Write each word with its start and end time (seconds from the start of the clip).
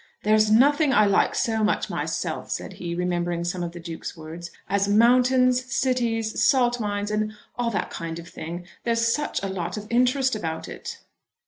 "There's 0.23 0.49
nothing 0.49 0.91
I 0.93 1.05
like 1.05 1.35
so 1.35 1.63
much 1.63 1.87
myself," 1.87 2.49
said 2.49 2.73
he, 2.73 2.95
remembering 2.95 3.43
some 3.43 3.61
of 3.61 3.71
the 3.71 3.79
Duke's 3.79 4.17
words, 4.17 4.49
"as 4.67 4.87
mountains, 4.89 5.63
cities, 5.71 6.41
salt 6.43 6.79
mines, 6.79 7.11
and 7.11 7.33
all 7.55 7.69
that 7.69 7.91
kind 7.91 8.17
of 8.17 8.27
thing. 8.27 8.65
There's 8.83 9.13
such 9.13 9.43
a 9.43 9.47
lot 9.47 9.77
of 9.77 9.85
interest 9.91 10.35
about 10.35 10.67
it." 10.67 10.97